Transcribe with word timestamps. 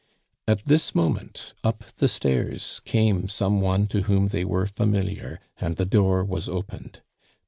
At 0.47 0.65
this 0.65 0.95
moment, 0.95 1.53
up 1.63 1.83
the 1.97 2.07
stairs 2.07 2.81
came 2.85 3.29
some 3.29 3.61
one 3.61 3.85
to 3.89 4.01
whom 4.01 4.29
they 4.29 4.43
were 4.43 4.65
familiar, 4.65 5.39
and 5.57 5.75
the 5.75 5.85
door 5.85 6.23
was 6.25 6.49
opened. 6.49 7.03